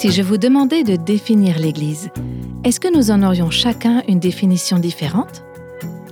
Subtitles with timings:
[0.00, 2.08] Si je vous demandais de définir l'Église,
[2.64, 5.44] est-ce que nous en aurions chacun une définition différente?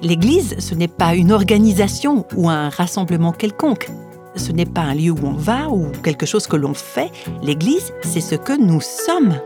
[0.03, 3.89] L'Église, ce n'est pas une organisation ou un rassemblement quelconque.
[4.37, 7.11] Ce n'est pas un lieu où on va ou quelque chose que l'on fait.
[7.43, 9.41] L'Église, c'est ce que nous sommes.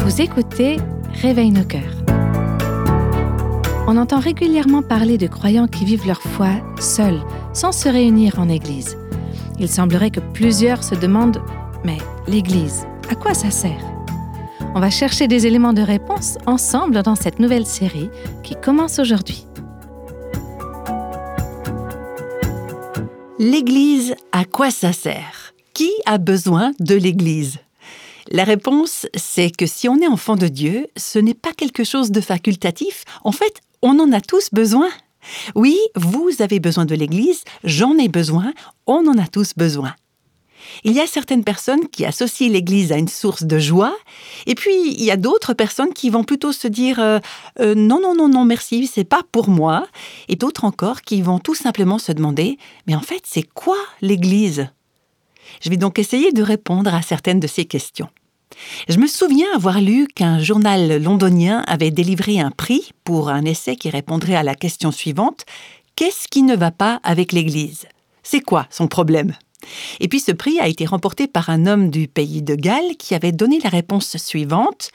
[0.00, 0.76] Vous écoutez
[1.22, 2.04] Réveille nos cœurs.
[3.86, 7.22] On entend régulièrement parler de croyants qui vivent leur foi seuls,
[7.54, 8.98] sans se réunir en Église.
[9.58, 11.42] Il semblerait que plusieurs se demandent
[11.84, 13.84] Mais l'Église, à quoi ça sert?
[14.74, 18.10] On va chercher des éléments de réponse ensemble dans cette nouvelle série
[18.42, 19.46] qui commence aujourd'hui.
[23.38, 25.52] L'Église, à quoi ça sert?
[25.74, 27.58] Qui a besoin de l'Église?
[28.30, 32.10] La réponse, c'est que si on est enfant de Dieu, ce n'est pas quelque chose
[32.10, 33.04] de facultatif.
[33.22, 34.88] En fait, on en a tous besoin.
[35.54, 38.52] Oui, vous avez besoin de l'Église, j'en ai besoin,
[38.86, 39.94] on en a tous besoin.
[40.82, 43.96] Il y a certaines personnes qui associent l'Église à une source de joie,
[44.46, 47.18] et puis il y a d'autres personnes qui vont plutôt se dire euh,
[47.60, 49.86] euh, non, non, non, non, merci, c'est pas pour moi,
[50.28, 54.68] et d'autres encore qui vont tout simplement se demander mais en fait, c'est quoi l'Église?
[55.60, 58.08] Je vais donc essayer de répondre à certaines de ces questions.
[58.88, 63.76] Je me souviens avoir lu qu'un journal londonien avait délivré un prix pour un essai
[63.76, 65.44] qui répondrait à la question suivante.
[65.96, 67.86] Qu'est-ce qui ne va pas avec l'Église?
[68.22, 69.34] C'est quoi son problème?
[70.00, 73.14] Et puis ce prix a été remporté par un homme du pays de Galles qui
[73.14, 74.90] avait donné la réponse suivante.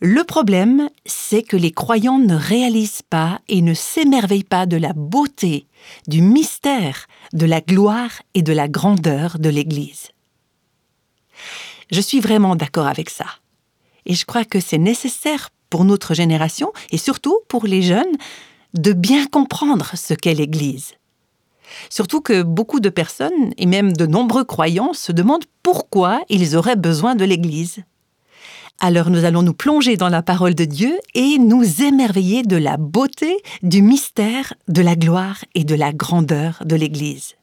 [0.00, 4.92] Le problème, c'est que les croyants ne réalisent pas et ne s'émerveillent pas de la
[4.92, 5.66] beauté,
[6.08, 10.10] du mystère, de la gloire et de la grandeur de l'Église.
[11.94, 13.26] Je suis vraiment d'accord avec ça.
[14.04, 18.16] Et je crois que c'est nécessaire pour notre génération, et surtout pour les jeunes,
[18.74, 20.94] de bien comprendre ce qu'est l'Église.
[21.90, 26.74] Surtout que beaucoup de personnes, et même de nombreux croyants, se demandent pourquoi ils auraient
[26.74, 27.84] besoin de l'Église.
[28.80, 32.76] Alors nous allons nous plonger dans la parole de Dieu et nous émerveiller de la
[32.76, 37.36] beauté, du mystère, de la gloire et de la grandeur de l'Église.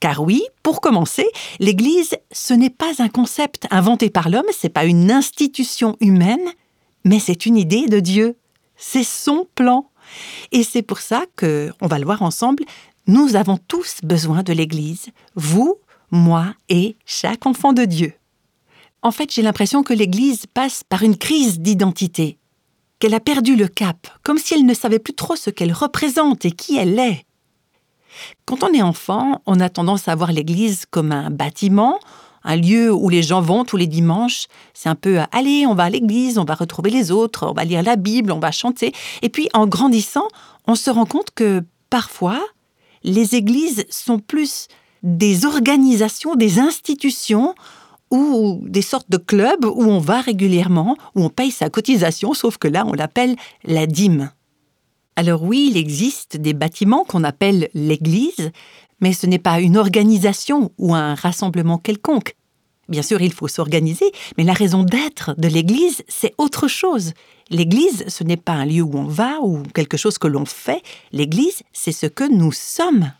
[0.00, 1.26] Car oui, pour commencer,
[1.58, 6.48] l'Église, ce n'est pas un concept inventé par l'homme, c'est pas une institution humaine,
[7.04, 8.36] mais c'est une idée de Dieu.
[8.76, 9.90] C'est son plan.
[10.52, 12.64] Et c'est pour ça que, on va le voir ensemble,
[13.06, 15.76] nous avons tous besoin de l'Église, vous,
[16.10, 18.12] moi et chaque enfant de Dieu.
[19.02, 22.38] En fait, j'ai l'impression que l'Église passe par une crise d'identité,
[22.98, 26.44] qu'elle a perdu le cap, comme si elle ne savait plus trop ce qu'elle représente
[26.44, 27.24] et qui elle est.
[28.44, 31.98] Quand on est enfant, on a tendance à voir l'Église comme un bâtiment,
[32.46, 34.46] un lieu où les gens vont tous les dimanches.
[34.72, 37.64] C'est un peu allez, on va à l'église, on va retrouver les autres, on va
[37.64, 38.92] lire la Bible, on va chanter.
[39.22, 40.28] Et puis en grandissant,
[40.66, 42.40] on se rend compte que parfois,
[43.02, 44.68] les églises sont plus
[45.02, 47.54] des organisations, des institutions
[48.10, 52.56] ou des sortes de clubs où on va régulièrement, où on paye sa cotisation, sauf
[52.58, 54.30] que là, on l'appelle la dîme.
[55.16, 58.50] Alors oui, il existe des bâtiments qu'on appelle l'Église,
[59.00, 62.36] mais ce n'est pas une organisation ou un rassemblement quelconque.
[62.90, 67.12] Bien sûr, il faut s'organiser, mais la raison d'être de l'Église, c'est autre chose.
[67.50, 70.82] L'Église, ce n'est pas un lieu où on va ou quelque chose que l'on fait.
[71.12, 73.10] L'Église, c'est ce que nous sommes.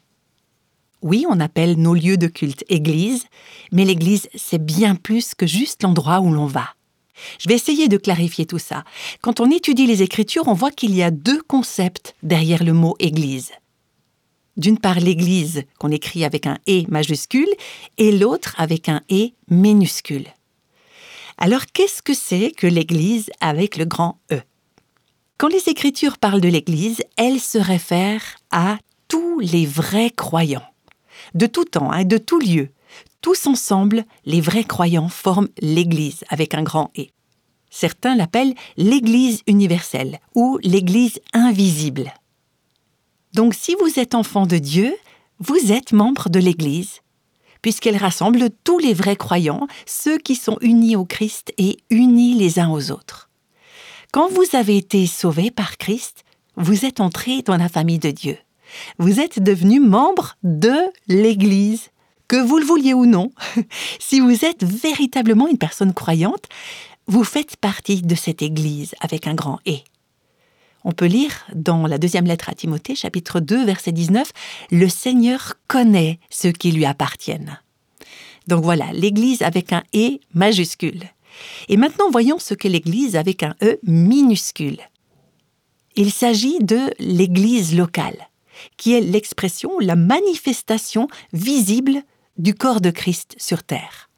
[1.02, 3.24] Oui, on appelle nos lieux de culte Église,
[3.72, 6.68] mais l'Église, c'est bien plus que juste l'endroit où l'on va.
[7.38, 8.84] Je vais essayer de clarifier tout ça.
[9.20, 12.96] Quand on étudie les Écritures, on voit qu'il y a deux concepts derrière le mot
[12.98, 13.52] Église.
[14.56, 17.48] D'une part l'Église qu'on écrit avec un E majuscule
[17.98, 20.26] et l'autre avec un E minuscule.
[21.38, 24.40] Alors qu'est-ce que c'est que l'Église avec le grand E?
[25.36, 28.78] Quand les Écritures parlent de l'Église, elles se réfèrent à
[29.08, 30.64] tous les vrais croyants,
[31.34, 32.70] de tout temps et hein, de tout lieu,
[33.20, 37.06] tous ensemble, les vrais croyants forment l'Église avec un grand E.
[37.70, 42.14] Certains l'appellent l'Église universelle ou l'Église invisible.
[43.34, 44.94] Donc si vous êtes enfant de Dieu,
[45.38, 47.00] vous êtes membre de l'Église,
[47.60, 52.58] puisqu'elle rassemble tous les vrais croyants, ceux qui sont unis au Christ et unis les
[52.58, 53.28] uns aux autres.
[54.12, 56.24] Quand vous avez été sauvés par Christ,
[56.56, 58.38] vous êtes entrés dans la famille de Dieu.
[58.98, 60.74] Vous êtes devenus membre de
[61.08, 61.90] l'Église
[62.28, 63.30] que vous le vouliez ou non,
[63.98, 66.44] si vous êtes véritablement une personne croyante,
[67.06, 69.76] vous faites partie de cette Église avec un grand E.
[70.84, 74.30] On peut lire dans la deuxième lettre à Timothée, chapitre 2, verset 19,
[74.70, 77.58] Le Seigneur connaît ceux qui lui appartiennent.
[78.46, 81.02] Donc voilà, l'Église avec un E majuscule.
[81.68, 84.78] Et maintenant, voyons ce qu'est l'Église avec un E minuscule.
[85.96, 88.28] Il s'agit de l'Église locale,
[88.76, 92.02] qui est l'expression, la manifestation visible
[92.38, 94.10] du corps de Christ sur terre.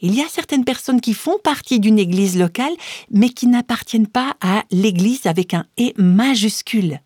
[0.00, 2.74] Il y a certaines personnes qui font partie d'une église locale,
[3.10, 7.00] mais qui n'appartiennent pas à l'église avec un et majuscule.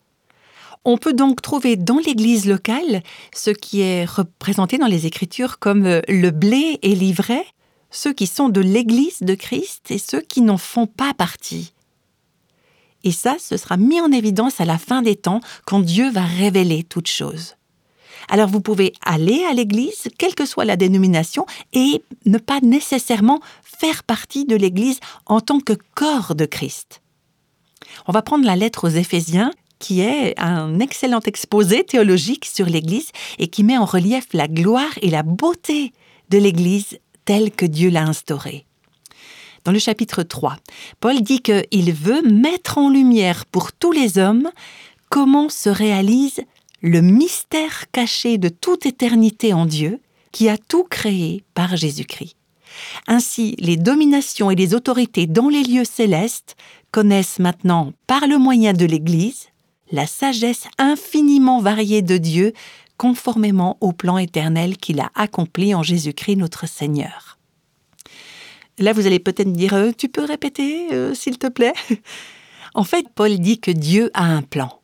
[0.84, 3.02] On peut donc trouver dans l'église locale
[3.34, 7.44] ce qui est représenté dans les Écritures comme euh, le blé et l'ivraie,
[7.90, 11.74] ceux qui sont de l'église de Christ et ceux qui n'en font pas partie.
[13.04, 16.24] Et ça, ce sera mis en évidence à la fin des temps quand Dieu va
[16.24, 17.56] révéler toutes choses.
[18.28, 23.40] Alors vous pouvez aller à l'église, quelle que soit la dénomination, et ne pas nécessairement
[23.62, 27.00] faire partie de l'église en tant que corps de Christ.
[28.06, 33.10] On va prendre la lettre aux Éphésiens, qui est un excellent exposé théologique sur l'Église
[33.38, 35.92] et qui met en relief la gloire et la beauté
[36.28, 38.66] de l'Église telle que Dieu l'a instaurée.
[39.64, 40.56] Dans le chapitre 3,
[41.00, 44.50] Paul dit qu'il veut mettre en lumière pour tous les hommes
[45.08, 46.40] comment se réalise
[46.82, 50.00] le mystère caché de toute éternité en Dieu,
[50.32, 52.36] qui a tout créé par Jésus-Christ.
[53.06, 56.56] Ainsi, les dominations et les autorités dans les lieux célestes
[56.92, 59.48] connaissent maintenant, par le moyen de l'Église,
[59.92, 62.52] la sagesse infiniment variée de Dieu,
[62.96, 67.38] conformément au plan éternel qu'il a accompli en Jésus-Christ notre Seigneur.
[68.78, 71.74] Là, vous allez peut-être dire, euh, tu peux répéter, euh, s'il te plaît?
[72.72, 74.79] En fait, Paul dit que Dieu a un plan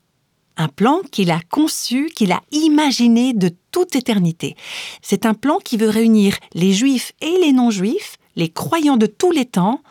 [0.56, 4.56] un plan qu'il a conçu, qu'il a imaginé de toute éternité.
[5.03, 9.31] C'est un plan qui veut réunir les juifs et les non-juifs, les croyants de tous
[9.31, 9.82] les temps,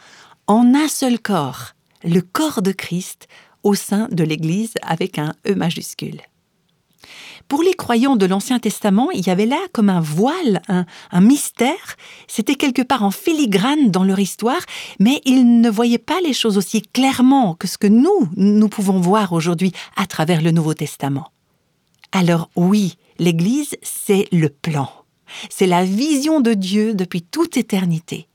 [0.47, 1.73] en un seul corps,
[2.03, 3.27] le corps de Christ
[3.63, 6.21] au sein de l'Église avec un E majuscule.
[7.47, 11.95] Pour les croyants de l'Ancien Testament, il y avait là comme un voile, un, mystère.
[12.27, 14.61] C'était quelque part en filigrane dans leur histoire,
[14.99, 18.99] mais ils ne voyaient pas les choses aussi clairement que ce que nous, nous pouvons
[18.99, 21.31] voir aujourd'hui à travers le Nouveau Testament.
[22.11, 24.89] Alors oui, l'Église, c'est le plan.
[25.49, 28.27] C'est la vision de Dieu depuis toute éternité.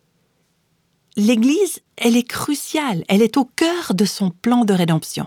[1.16, 5.26] L'Église, elle est cruciale, elle est au cœur de son plan de rédemption.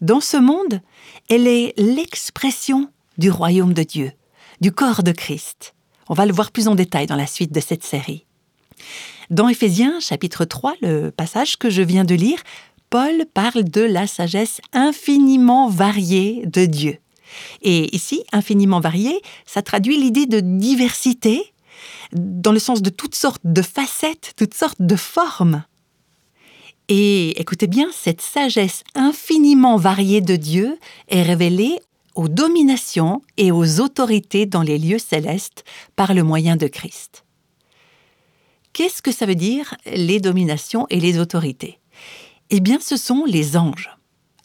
[0.00, 0.80] Dans ce monde,
[1.28, 4.12] elle est l'expression du royaume de Dieu,
[4.60, 5.74] du corps de Christ.
[6.08, 8.24] On va le voir plus en détail dans la suite de cette série.
[9.30, 12.38] Dans Éphésiens chapitre 3, le passage que je viens de lire,
[12.90, 16.98] Paul parle de la sagesse infiniment variée de Dieu.
[17.60, 21.52] Et ici, infiniment variée, ça traduit l'idée de diversité,
[22.12, 25.64] dans le sens de toutes sortes de facettes, toutes sortes de formes.
[26.88, 31.78] Et écoutez bien, cette sagesse infiniment variée de Dieu est révélée
[32.14, 35.64] aux dominations et aux autorités dans les lieux célestes
[35.96, 37.24] par le moyen de Christ.
[38.72, 41.78] Qu'est-ce que ça veut dire les dominations et les autorités?
[42.48, 43.90] Eh bien, ce sont les anges,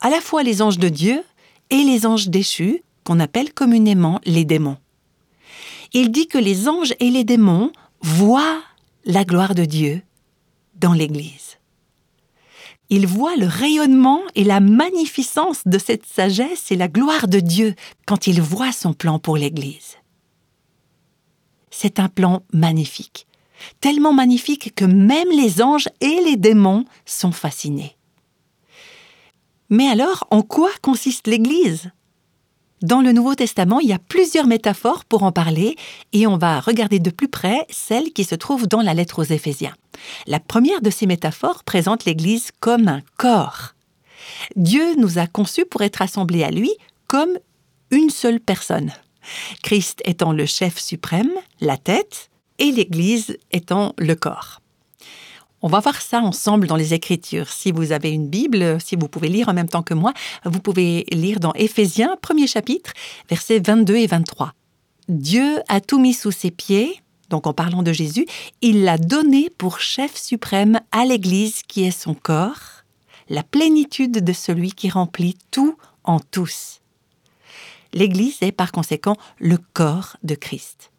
[0.01, 1.23] à la fois les anges de Dieu
[1.69, 4.77] et les anges déchus, qu'on appelle communément les démons.
[5.93, 8.61] Il dit que les anges et les démons voient
[9.05, 10.01] la gloire de Dieu
[10.75, 11.57] dans l'Église
[12.95, 17.73] il voit le rayonnement et la magnificence de cette sagesse et la gloire de Dieu
[18.05, 19.97] quand il voit son plan pour l'Église.
[21.71, 23.25] C'est un plan magnifique,
[23.81, 27.97] tellement magnifique que même les anges et les démons sont fascinés.
[29.69, 31.89] Mais alors, en quoi consiste l'Église?
[32.83, 35.77] Dans le Nouveau Testament, il y a plusieurs métaphores pour en parler
[36.11, 39.33] et on va regarder de plus près celle qui se trouve dans la lettre aux
[39.33, 39.73] Éphésiens.
[40.27, 43.73] La première de ces métaphores présente l'Église comme un corps.
[44.57, 46.71] Dieu nous a conçus pour être assemblés à lui
[47.07, 47.39] comme
[47.89, 48.91] une seule personne.
[49.63, 54.61] Christ étant le chef suprême, la tête, et l'Église étant le corps.
[55.65, 57.47] On va voir ça ensemble dans les Écritures.
[57.47, 60.11] Si vous avez une Bible, si vous pouvez lire en même temps que moi,
[60.43, 62.91] vous pouvez lire dans Éphésiens, premier chapitre,
[63.29, 64.53] versets 22 et 23.
[65.07, 68.27] Dieu a tout mis sous ses pieds, donc en parlant de Jésus,
[68.59, 72.83] il l'a donné pour chef suprême à l'Église qui est son corps,
[73.29, 76.81] la plénitude de celui qui remplit tout en tous.
[77.93, 80.91] L'Église est par conséquent le corps de Christ.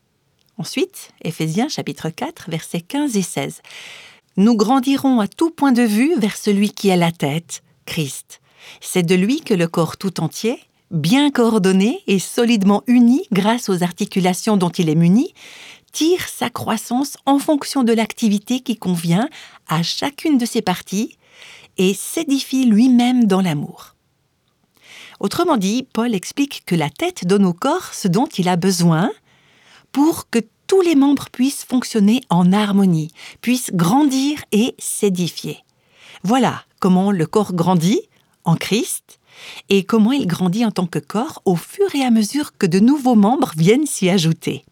[0.56, 3.60] Ensuite, Éphésiens chapitre 4, versets 15 et 16
[4.36, 8.40] nous grandirons à tout point de vue vers celui qui est la tête, Christ.
[8.80, 10.58] C'est de lui que le corps tout entier,
[10.90, 15.34] bien coordonné et solidement uni grâce aux articulations dont il est muni,
[15.92, 19.28] tire sa croissance en fonction de l'activité qui convient
[19.68, 21.16] à chacune de ses parties
[21.78, 23.94] et s'édifie lui-même dans l'amour.
[25.20, 29.10] Autrement dit, Paul explique que la tête donne au corps ce dont il a besoin
[29.92, 35.58] pour que tous les membres puissent fonctionner en harmonie, puissent grandir et s'édifier.
[36.22, 38.00] Voilà comment le corps grandit
[38.44, 39.18] en Christ
[39.68, 42.78] et comment il grandit en tant que corps au fur et à mesure que de
[42.78, 44.64] nouveaux membres viennent s'y ajouter.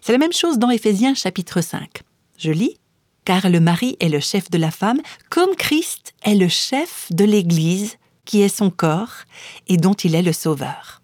[0.00, 2.02] C'est la même chose dans Éphésiens chapitre 5.
[2.38, 2.78] Je lis
[3.24, 7.24] Car le mari est le chef de la femme, comme Christ est le chef de
[7.24, 9.24] l'Église, qui est son corps
[9.68, 11.00] et dont il est le sauveur.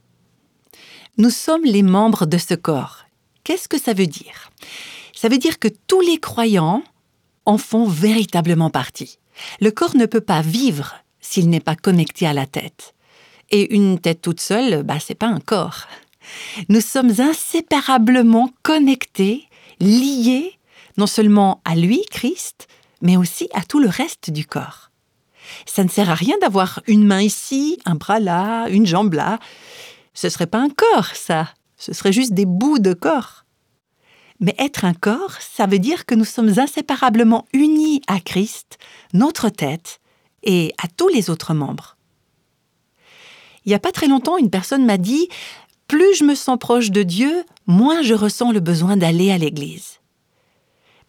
[1.18, 3.01] Nous sommes les membres de ce corps.
[3.44, 4.50] Qu'est-ce que ça veut dire?
[5.14, 6.82] Ça veut dire que tous les croyants
[7.44, 9.18] en font véritablement partie.
[9.60, 12.94] Le corps ne peut pas vivre s'il n'est pas connecté à la tête.
[13.50, 15.86] Et une tête toute seule, bah, c'est pas un corps.
[16.68, 19.48] Nous sommes inséparablement connectés,
[19.80, 20.58] liés,
[20.96, 22.68] non seulement à lui, Christ,
[23.00, 24.90] mais aussi à tout le reste du corps.
[25.66, 29.38] Ça ne sert à rien d'avoir une main ici, un bras là, une jambe là.
[30.14, 31.48] Ce serait pas un corps, ça.
[31.82, 33.44] Ce serait juste des bouts de corps.
[34.38, 38.78] Mais être un corps, ça veut dire que nous sommes inséparablement unis à Christ,
[39.14, 39.98] notre tête,
[40.44, 41.96] et à tous les autres membres.
[43.64, 45.28] Il n'y a pas très longtemps, une personne m'a dit
[45.88, 49.98] Plus je me sens proche de Dieu, moins je ressens le besoin d'aller à l'Église.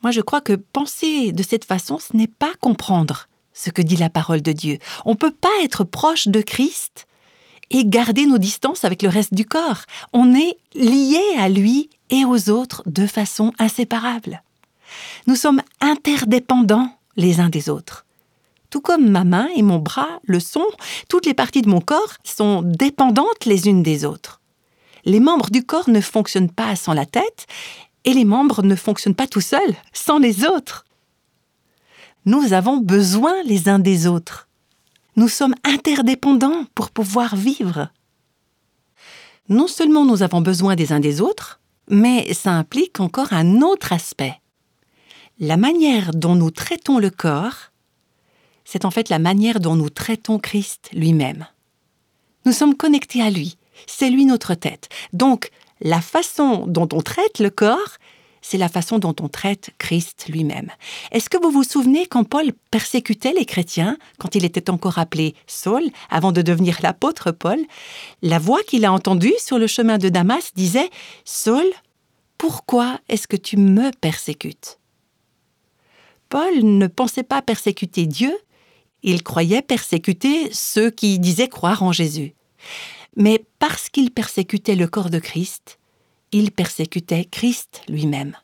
[0.01, 3.96] Moi, je crois que penser de cette façon, ce n'est pas comprendre ce que dit
[3.96, 4.80] la parole de Dieu.
[5.06, 7.06] On ne peut pas être proche de Christ
[7.70, 9.84] et garder nos distances avec le reste du corps.
[10.12, 14.43] On est lié à lui et aux autres de façon inséparable.
[15.27, 18.05] Nous sommes interdépendants les uns des autres.
[18.70, 20.65] Tout comme ma main et mon bras le sont,
[21.08, 24.41] toutes les parties de mon corps sont dépendantes les unes des autres.
[25.05, 27.46] Les membres du corps ne fonctionnent pas sans la tête
[28.05, 30.86] et les membres ne fonctionnent pas tout seuls, sans les autres.
[32.25, 34.48] Nous avons besoin les uns des autres.
[35.15, 37.89] Nous sommes interdépendants pour pouvoir vivre.
[39.50, 43.93] Non seulement nous avons besoin des uns des autres, mais ça implique encore un autre
[43.93, 44.39] aspect.
[45.39, 47.72] La manière dont nous traitons le corps,
[48.65, 51.46] c'est en fait la manière dont nous traitons Christ lui-même.
[52.46, 54.89] Nous sommes connectés à lui, c'est lui notre tête.
[55.12, 55.51] Donc,
[55.82, 57.98] la façon dont on traite le corps,
[58.43, 60.69] c'est la façon dont on traite Christ lui-même.
[61.12, 65.33] Est-ce que vous vous souvenez quand Paul persécutait les chrétiens, quand il était encore appelé
[65.47, 67.59] Saul, avant de devenir l'apôtre Paul
[68.21, 70.89] La voix qu'il a entendue sur le chemin de Damas disait
[71.25, 71.65] Saul,
[72.38, 74.77] pourquoi est-ce que tu me persécutes?
[76.27, 78.38] Paul ne pensait pas persécuter Dieu,
[79.03, 82.33] il croyait persécuter ceux qui disaient croire en Jésus.
[83.15, 85.79] Mais parce qu'il persécutait le corps de Christ,
[86.34, 88.36] il persécutait Christ lui-même.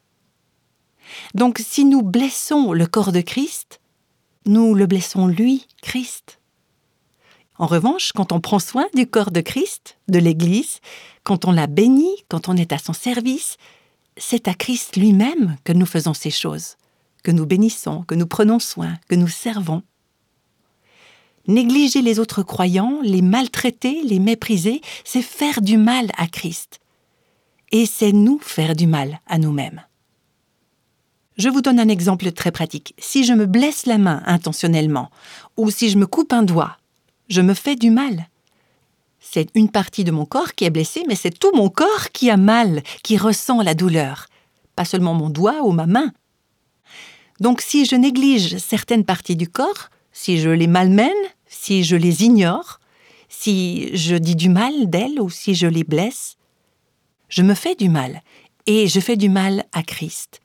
[1.33, 3.81] Donc si nous blessons le corps de Christ,
[4.45, 6.39] nous le blessons lui, Christ.
[7.57, 10.79] En revanche, quand on prend soin du corps de Christ, de l'Église,
[11.23, 13.57] quand on la bénit, quand on est à son service,
[14.15, 16.77] c'est à Christ lui-même que nous faisons ces choses,
[17.23, 19.83] que nous bénissons, que nous prenons soin, que nous servons.
[21.47, 26.79] Négliger les autres croyants, les maltraiter, les mépriser, c'est faire du mal à Christ
[27.71, 29.81] et c'est nous faire du mal à nous-mêmes.
[31.37, 32.93] Je vous donne un exemple très pratique.
[32.97, 35.09] Si je me blesse la main intentionnellement,
[35.55, 36.77] ou si je me coupe un doigt,
[37.29, 38.27] je me fais du mal.
[39.19, 42.29] C'est une partie de mon corps qui est blessée, mais c'est tout mon corps qui
[42.29, 44.27] a mal, qui ressent la douleur,
[44.75, 46.11] pas seulement mon doigt ou ma main.
[47.39, 51.11] Donc si je néglige certaines parties du corps, si je les malmène,
[51.47, 52.79] si je les ignore,
[53.29, 56.35] si je dis du mal d'elles ou si je les blesse,
[57.29, 58.21] je me fais du mal,
[58.65, 60.41] et je fais du mal à Christ,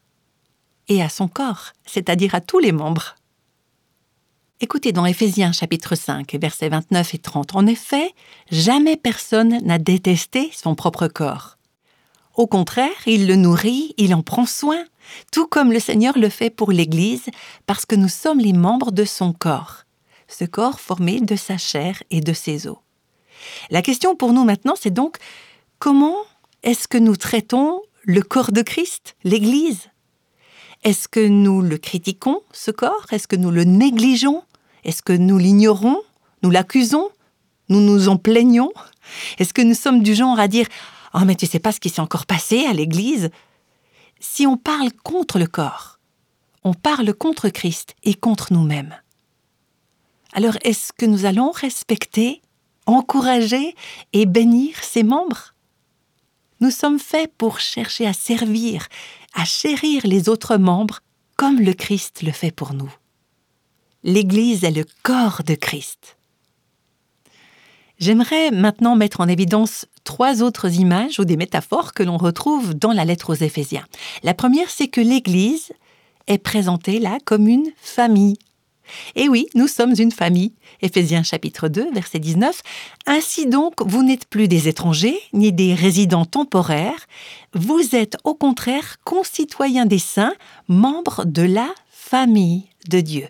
[0.89, 3.17] et à son corps, c'est-à-dire à tous les membres.
[4.61, 7.57] Écoutez dans Éphésiens chapitre 5, versets 29 et 30.
[7.57, 8.15] En effet,
[8.51, 11.59] jamais personne n'a détesté son propre corps.
[12.37, 14.85] Au contraire, il le nourrit, il en prend soin,
[15.33, 17.27] tout comme le Seigneur le fait pour l'Église,
[17.67, 19.85] parce que nous sommes les membres de son corps,
[20.29, 22.79] ce corps formé de sa chair et de ses os.
[23.71, 25.19] La question pour nous maintenant, c'est donc
[25.79, 26.17] comment
[26.65, 29.91] est-ce que nous traitons le corps de Christ, l'Église?
[30.83, 33.07] Est-ce que nous le critiquons, ce corps?
[33.13, 34.43] Est-ce que nous le négligeons?
[34.85, 36.01] Est-ce que nous l'ignorons?
[36.43, 37.11] Nous l'accusons?
[37.69, 38.73] Nous nous en plaignons?
[39.39, 40.67] Est-ce que nous sommes du genre à dire
[41.13, 43.31] Oh, mais tu sais pas ce qui s'est encore passé à l'Église?
[44.19, 45.99] Si on parle contre le corps,
[46.65, 48.95] on parle contre Christ et contre nous-mêmes.
[50.33, 52.41] Alors est-ce que nous allons respecter,
[52.87, 53.75] encourager
[54.15, 55.54] et bénir ses membres?
[56.61, 58.89] Nous sommes faits pour chercher à servir,
[59.35, 61.01] à chérir les autres membres
[61.37, 62.93] comme le Christ le fait pour nous.
[64.03, 66.17] L'Église est le corps de Christ.
[67.99, 72.93] J'aimerais maintenant mettre en évidence trois autres images ou des métaphores que l'on retrouve dans
[72.93, 73.87] la lettre aux Éphésiens.
[74.23, 75.73] La première, c'est que l'Église
[76.27, 78.37] est présentée là comme une famille.
[79.17, 80.53] Et oui, nous sommes une famille.
[80.83, 82.61] Éphésiens chapitre 2, verset 19.
[83.07, 87.07] Ainsi donc, vous n'êtes plus des étrangers, ni des résidents temporaires,
[87.55, 90.35] vous êtes au contraire concitoyens des saints,
[90.69, 93.29] membres de la famille de Dieu.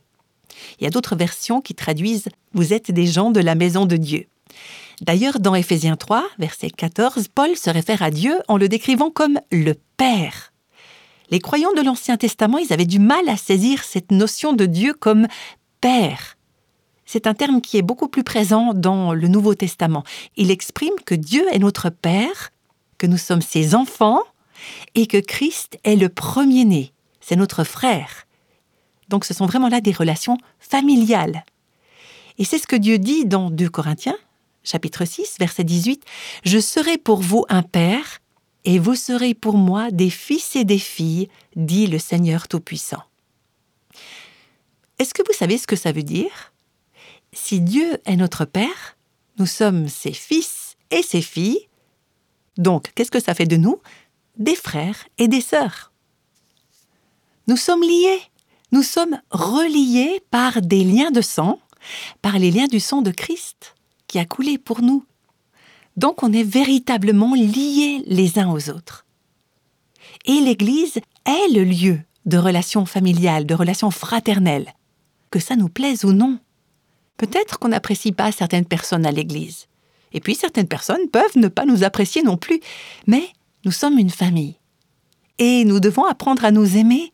[0.78, 3.96] Il y a d'autres versions qui traduisent Vous êtes des gens de la maison de
[3.96, 4.26] Dieu.
[5.00, 9.40] D'ailleurs, dans Éphésiens 3, verset 14, Paul se réfère à Dieu en le décrivant comme
[9.50, 10.53] le Père.
[11.30, 14.92] Les croyants de l'Ancien Testament, ils avaient du mal à saisir cette notion de Dieu
[14.92, 15.26] comme
[15.80, 16.36] Père.
[17.06, 20.04] C'est un terme qui est beaucoup plus présent dans le Nouveau Testament.
[20.36, 22.50] Il exprime que Dieu est notre Père,
[22.98, 24.22] que nous sommes ses enfants
[24.94, 28.26] et que Christ est le premier-né, c'est notre frère.
[29.08, 31.44] Donc ce sont vraiment là des relations familiales.
[32.38, 34.16] Et c'est ce que Dieu dit dans 2 Corinthiens,
[34.62, 36.04] chapitre 6, verset 18,
[36.44, 38.20] Je serai pour vous un Père,
[38.64, 43.02] et vous serez pour moi des fils et des filles, dit le Seigneur Tout-Puissant.
[44.99, 46.52] Est-ce que vous savez ce que ça veut dire?
[47.33, 48.97] Si Dieu est notre Père,
[49.38, 51.68] nous sommes ses fils et ses filles.
[52.56, 53.80] Donc, qu'est-ce que ça fait de nous?
[54.37, 55.92] Des frères et des sœurs.
[57.47, 58.21] Nous sommes liés,
[58.73, 61.61] nous sommes reliés par des liens de sang,
[62.23, 63.75] par les liens du sang de Christ
[64.06, 65.04] qui a coulé pour nous
[65.96, 69.06] donc on est véritablement liés les uns aux autres.
[70.24, 74.72] Et l'Église est le lieu de relations familiales, de relations fraternelles,
[75.30, 76.38] que ça nous plaise ou non.
[77.16, 79.66] Peut-être qu'on n'apprécie pas certaines personnes à l'Église.
[80.12, 82.60] Et puis certaines personnes peuvent ne pas nous apprécier non plus.
[83.06, 83.28] Mais
[83.64, 84.56] nous sommes une famille.
[85.38, 87.12] Et nous devons apprendre à nous aimer,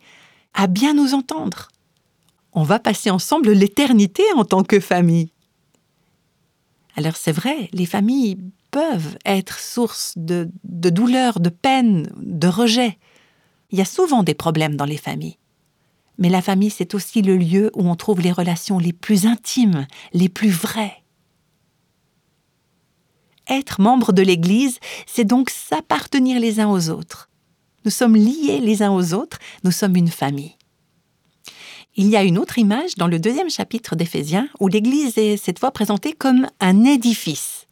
[0.54, 1.68] à bien nous entendre.
[2.52, 5.32] On va passer ensemble l'éternité en tant que famille.
[6.96, 8.38] Alors c'est vrai, les familles
[8.70, 12.98] peuvent être source de, de douleur, de peine, de rejet.
[13.70, 15.38] Il y a souvent des problèmes dans les familles.
[16.18, 19.86] Mais la famille, c'est aussi le lieu où on trouve les relations les plus intimes,
[20.12, 21.02] les plus vraies.
[23.48, 27.30] Être membre de l'Église, c'est donc s'appartenir les uns aux autres.
[27.84, 30.56] Nous sommes liés les uns aux autres, nous sommes une famille.
[31.96, 35.58] Il y a une autre image dans le deuxième chapitre d'Éphésiens où l'Église est cette
[35.58, 37.66] fois présentée comme un édifice.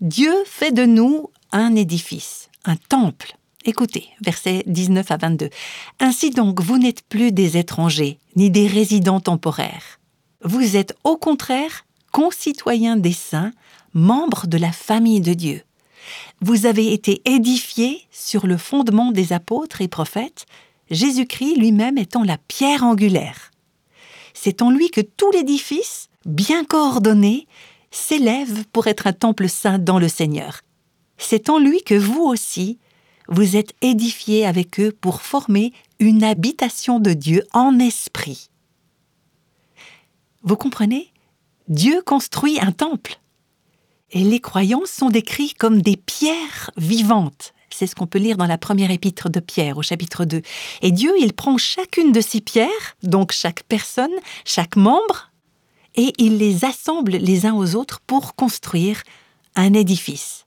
[0.00, 3.36] Dieu fait de nous un édifice, un temple.
[3.64, 5.50] Écoutez, versets 19 à 22.
[5.98, 9.98] Ainsi donc, vous n'êtes plus des étrangers, ni des résidents temporaires.
[10.44, 13.52] Vous êtes au contraire concitoyens des saints,
[13.92, 15.62] membres de la famille de Dieu.
[16.40, 20.46] Vous avez été édifiés sur le fondement des apôtres et prophètes,
[20.90, 23.50] Jésus-Christ lui-même étant la pierre angulaire.
[24.32, 27.48] C'est en lui que tout l'édifice, bien coordonné,
[27.90, 30.60] s'élève pour être un temple saint dans le Seigneur.
[31.16, 32.78] C'est en lui que vous aussi,
[33.28, 38.50] vous êtes édifiés avec eux pour former une habitation de Dieu en esprit.
[40.42, 41.12] Vous comprenez?
[41.68, 43.20] Dieu construit un temple.
[44.10, 47.52] Et les croyants sont décrits comme des pierres vivantes.
[47.68, 50.40] C'est ce qu'on peut lire dans la première épître de Pierre au chapitre 2.
[50.80, 54.14] Et Dieu, il prend chacune de ces pierres, donc chaque personne,
[54.46, 55.27] chaque membre,
[55.98, 59.02] et il les assemble les uns aux autres pour construire
[59.56, 60.46] un édifice,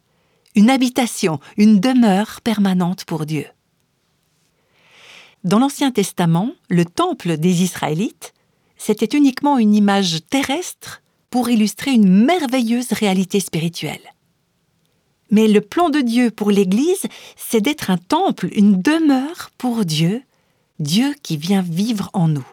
[0.55, 3.45] une habitation, une demeure permanente pour Dieu.
[5.43, 8.33] Dans l'Ancien Testament, le temple des Israélites,
[8.77, 14.13] c'était uniquement une image terrestre pour illustrer une merveilleuse réalité spirituelle.
[15.31, 20.23] Mais le plan de Dieu pour l'Église, c'est d'être un temple, une demeure pour Dieu,
[20.79, 22.47] Dieu qui vient vivre en nous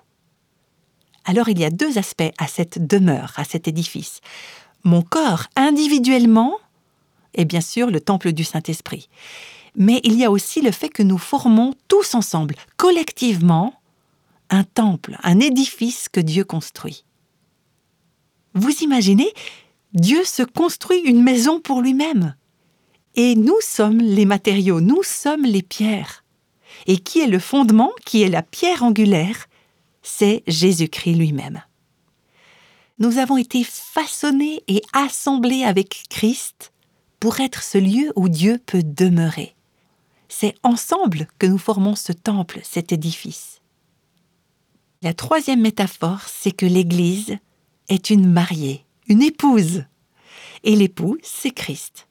[1.28, 4.22] alors il y a deux aspects à cette demeure, à cet édifice.
[4.82, 6.56] Mon corps individuellement
[7.34, 9.10] est bien sûr le temple du Saint-Esprit.
[9.76, 13.74] Mais il y a aussi le fait que nous formons tous ensemble, collectivement,
[14.48, 17.04] un temple, un édifice que Dieu construit.
[18.54, 19.30] Vous imaginez,
[19.92, 22.34] Dieu se construit une maison pour lui-même.
[23.16, 26.24] Et nous sommes les matériaux, nous sommes les pierres.
[26.86, 29.46] Et qui est le fondement, qui est la pierre angulaire
[30.08, 31.62] c'est Jésus-Christ lui-même.
[32.98, 36.72] Nous avons été façonnés et assemblés avec Christ
[37.20, 39.54] pour être ce lieu où Dieu peut demeurer.
[40.28, 43.60] C'est ensemble que nous formons ce temple, cet édifice.
[45.02, 47.36] La troisième métaphore, c'est que l'Église
[47.88, 49.84] est une mariée, une épouse.
[50.64, 52.08] Et l'époux, c'est Christ.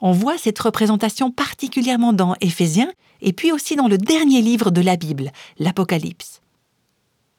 [0.00, 4.82] On voit cette représentation particulièrement dans Éphésiens et puis aussi dans le dernier livre de
[4.82, 6.42] la Bible, l'Apocalypse.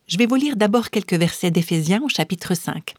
[0.07, 2.93] Je vais vous lire d'abord quelques versets d'Éphésiens au chapitre 5.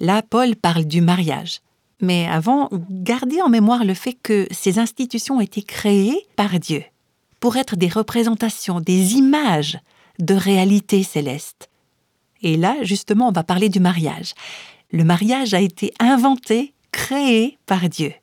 [0.00, 1.60] Là, Paul parle du mariage.
[2.00, 6.82] Mais avant, gardez en mémoire le fait que ces institutions ont été créées par Dieu
[7.40, 9.78] pour être des représentations, des images
[10.18, 11.68] de réalité céleste.
[12.42, 14.32] Et là, justement, on va parler du mariage.
[14.92, 18.14] Le mariage a été inventé, créé par Dieu.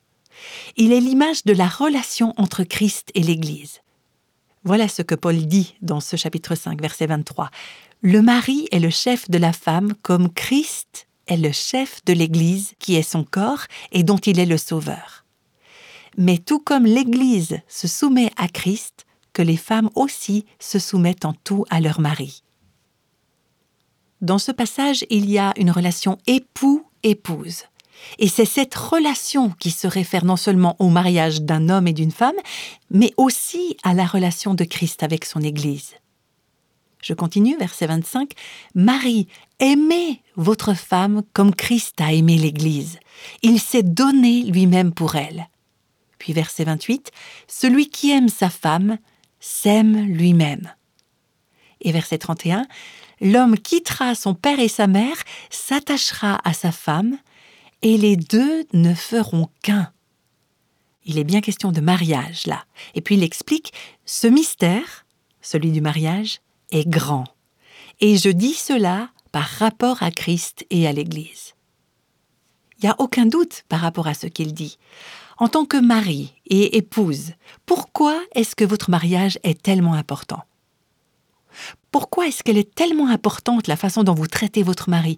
[0.76, 3.80] Il est l'image de la relation entre Christ et l'Église.
[4.64, 7.50] Voilà ce que Paul dit dans ce chapitre 5, verset 23.
[8.06, 12.74] Le mari est le chef de la femme comme Christ est le chef de l'Église
[12.78, 13.62] qui est son corps
[13.92, 15.24] et dont il est le sauveur.
[16.18, 21.32] Mais tout comme l'Église se soumet à Christ, que les femmes aussi se soumettent en
[21.32, 22.42] tout à leur mari.
[24.20, 27.62] Dans ce passage, il y a une relation époux-épouse.
[28.18, 32.12] Et c'est cette relation qui se réfère non seulement au mariage d'un homme et d'une
[32.12, 32.36] femme,
[32.90, 35.94] mais aussi à la relation de Christ avec son Église.
[37.04, 38.32] Je continue, verset 25.
[38.74, 42.98] Marie, aimez votre femme comme Christ a aimé l'Église.
[43.42, 45.50] Il s'est donné lui-même pour elle.
[46.18, 47.10] Puis verset 28.
[47.46, 48.96] Celui qui aime sa femme
[49.38, 50.72] s'aime lui-même.
[51.82, 52.66] Et verset 31.
[53.20, 55.16] L'homme quittera son père et sa mère,
[55.50, 57.18] s'attachera à sa femme,
[57.82, 59.92] et les deux ne feront qu'un.
[61.04, 62.64] Il est bien question de mariage là.
[62.94, 63.74] Et puis il explique
[64.06, 65.04] ce mystère,
[65.42, 66.40] celui du mariage,
[66.74, 67.24] est grand.
[68.00, 71.54] Et je dis cela par rapport à Christ et à l'Église.
[72.78, 74.78] Il n'y a aucun doute par rapport à ce qu'il dit.
[75.38, 77.32] En tant que mari et épouse,
[77.66, 80.42] pourquoi est-ce que votre mariage est tellement important?
[81.90, 85.16] Pourquoi est-ce qu'elle est tellement importante la façon dont vous traitez votre mari?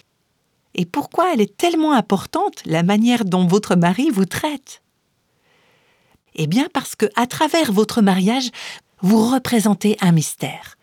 [0.75, 4.83] Et pourquoi elle est tellement importante la manière dont votre mari vous traite?
[6.35, 8.51] Eh bien parce que à travers votre mariage,
[9.01, 10.76] vous représentez un mystère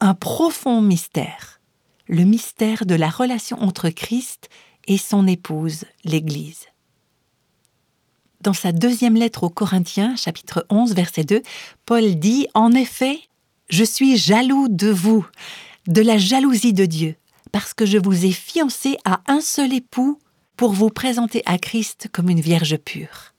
[0.00, 1.60] un profond mystère,
[2.08, 4.48] le mystère de la relation entre Christ
[4.86, 6.66] et son épouse, l'Église.
[8.40, 11.42] Dans sa deuxième lettre aux Corinthiens, chapitre 11, verset 2,
[11.84, 13.20] Paul dit En effet,
[13.68, 15.26] je suis jaloux de vous,
[15.86, 17.16] de la jalousie de Dieu,
[17.52, 20.18] parce que je vous ai fiancé à un seul époux
[20.56, 23.34] pour vous présenter à Christ comme une vierge pure.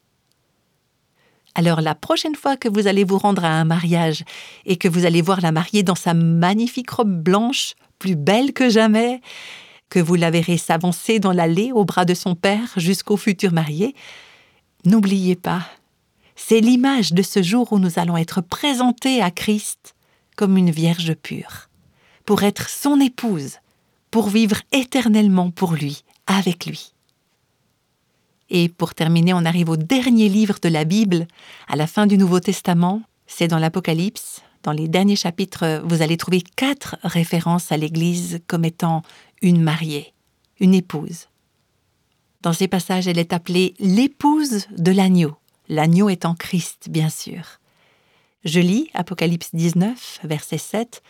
[1.54, 4.24] Alors la prochaine fois que vous allez vous rendre à un mariage
[4.66, 8.70] et que vous allez voir la mariée dans sa magnifique robe blanche, plus belle que
[8.70, 9.22] jamais,
[9.90, 13.94] que vous la verrez s'avancer dans l'allée au bras de son père jusqu'au futur marié,
[14.86, 15.64] n'oubliez pas,
[16.36, 19.94] c'est l'image de ce jour où nous allons être présentés à Christ
[20.38, 21.70] comme une vierge pure,
[22.26, 23.58] pour être son épouse,
[24.10, 26.94] pour vivre éternellement pour lui, avec lui.
[28.54, 31.26] Et pour terminer, on arrive au dernier livre de la Bible,
[31.70, 34.42] à la fin du Nouveau Testament, c'est dans l'Apocalypse.
[34.64, 39.04] Dans les derniers chapitres, vous allez trouver quatre références à l'Église comme étant
[39.42, 40.14] une mariée,
[40.60, 41.30] une épouse.
[42.42, 45.38] Dans ces passages, elle est appelée l'épouse de l'agneau,
[45.70, 47.60] l'agneau étant Christ, bien sûr.
[48.44, 51.02] Je lis Apocalypse 19, verset 7.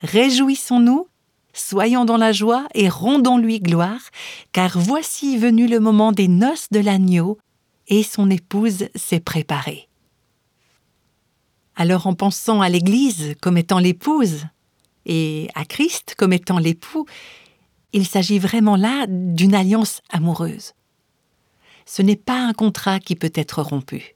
[0.00, 1.08] Réjouissons-nous
[1.52, 4.00] Soyons dans la joie et rendons-lui gloire,
[4.52, 7.38] car voici venu le moment des noces de l'agneau,
[7.88, 9.88] et son épouse s'est préparée.
[11.74, 14.46] Alors en pensant à l'Église comme étant l'épouse,
[15.06, 17.06] et à Christ comme étant l'époux,
[17.92, 20.74] il s'agit vraiment là d'une alliance amoureuse.
[21.86, 24.14] Ce n'est pas un contrat qui peut être rompu.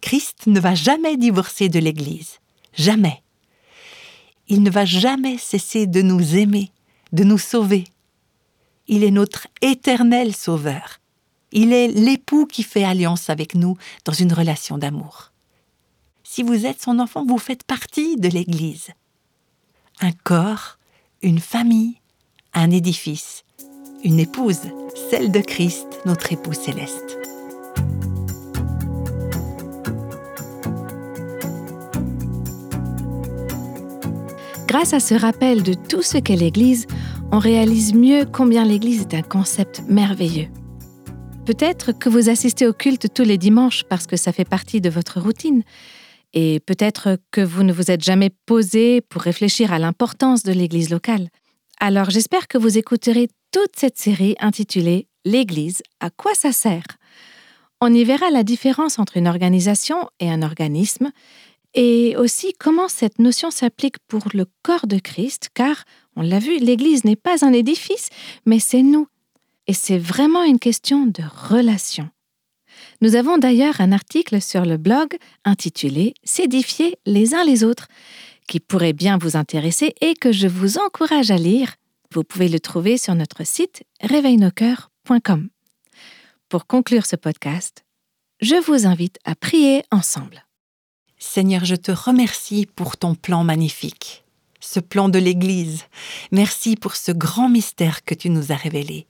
[0.00, 2.40] Christ ne va jamais divorcer de l'Église,
[2.72, 3.23] jamais
[4.48, 6.70] il ne va jamais cesser de nous aimer,
[7.12, 7.84] de nous sauver.
[8.86, 11.00] Il est notre éternel sauveur.
[11.52, 15.32] Il est l'époux qui fait alliance avec nous dans une relation d'amour.
[16.24, 18.88] Si vous êtes son enfant, vous faites partie de l'Église.
[20.00, 20.78] Un corps,
[21.22, 22.00] une famille,
[22.52, 23.44] un édifice,
[24.02, 24.60] une épouse,
[25.10, 27.23] celle de Christ, notre époux céleste.
[34.74, 36.88] Grâce à ce rappel de tout ce qu'est l'Église,
[37.30, 40.48] on réalise mieux combien l'Église est un concept merveilleux.
[41.46, 44.90] Peut-être que vous assistez au culte tous les dimanches parce que ça fait partie de
[44.90, 45.62] votre routine,
[46.32, 50.90] et peut-être que vous ne vous êtes jamais posé pour réfléchir à l'importance de l'Église
[50.90, 51.28] locale.
[51.78, 56.98] Alors j'espère que vous écouterez toute cette série intitulée L'Église, à quoi ça sert?
[57.80, 61.12] On y verra la différence entre une organisation et un organisme,
[61.74, 65.84] et aussi comment cette notion s'applique pour le corps de Christ, car,
[66.16, 68.08] on l'a vu, l'Église n'est pas un édifice,
[68.46, 69.08] mais c'est nous.
[69.66, 72.08] Et c'est vraiment une question de relation.
[73.00, 77.88] Nous avons d'ailleurs un article sur le blog intitulé S'édifier les uns les autres,
[78.46, 81.74] qui pourrait bien vous intéresser et que je vous encourage à lire.
[82.12, 85.48] Vous pouvez le trouver sur notre site réveilnoscoeurs.com.
[86.48, 87.84] Pour conclure ce podcast,
[88.40, 90.44] je vous invite à prier ensemble.
[91.26, 94.24] Seigneur, je te remercie pour ton plan magnifique.
[94.60, 95.82] ce plan de l'Église.
[96.32, 99.06] Merci pour ce grand mystère que tu nous as révélé.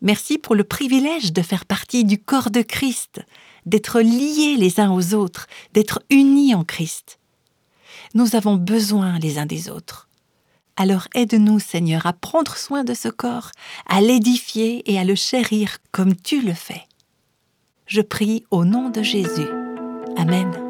[0.00, 3.20] Merci pour le privilège de faire partie du corps de Christ,
[3.66, 7.18] d'être liés les uns aux autres, d'être unis en Christ.
[8.14, 10.08] Nous avons besoin les uns des autres.
[10.76, 13.50] Alors aide-nous, Seigneur, à prendre soin de ce corps,
[13.86, 16.82] à l'édifier et à le chérir comme tu le fais.
[17.86, 19.50] Je prie au nom de Jésus.
[20.16, 20.69] Amen.